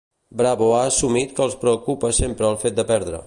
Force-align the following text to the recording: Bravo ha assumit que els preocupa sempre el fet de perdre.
Bravo 0.39 0.69
ha 0.77 0.79
assumit 0.91 1.37
que 1.39 1.45
els 1.47 1.57
preocupa 1.65 2.13
sempre 2.23 2.53
el 2.55 2.61
fet 2.65 2.81
de 2.83 2.91
perdre. 2.93 3.19